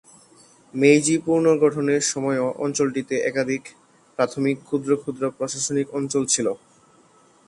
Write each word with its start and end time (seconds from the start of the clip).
মেইজি 0.73 1.15
পুনর্গঠনের 1.25 2.01
সময়ও 2.11 2.47
অঞ্চলটিতে 2.63 3.15
একাধিক 3.29 3.63
প্রাথমিক 4.19 4.57
ক্ষুদ্র 4.67 4.91
ক্ষুদ্র 5.01 5.23
প্রশাসনিক 5.37 5.87
অঞ্চল 5.97 6.23
ছিল। 6.33 6.47